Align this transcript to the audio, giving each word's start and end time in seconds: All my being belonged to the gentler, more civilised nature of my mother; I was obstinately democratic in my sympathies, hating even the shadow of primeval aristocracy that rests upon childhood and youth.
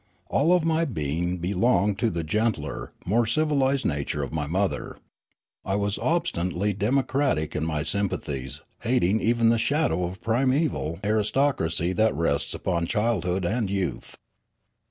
All 0.31 0.59
my 0.61 0.83
being 0.83 1.37
belonged 1.37 1.99
to 1.99 2.09
the 2.09 2.23
gentler, 2.23 2.91
more 3.05 3.27
civilised 3.27 3.85
nature 3.85 4.23
of 4.23 4.33
my 4.33 4.47
mother; 4.47 4.97
I 5.63 5.75
was 5.75 5.99
obstinately 5.99 6.73
democratic 6.73 7.55
in 7.55 7.67
my 7.67 7.83
sympathies, 7.83 8.61
hating 8.79 9.21
even 9.21 9.49
the 9.49 9.59
shadow 9.59 10.03
of 10.05 10.19
primeval 10.19 10.99
aristocracy 11.03 11.93
that 11.93 12.15
rests 12.15 12.55
upon 12.55 12.87
childhood 12.87 13.45
and 13.45 13.69
youth. 13.69 14.17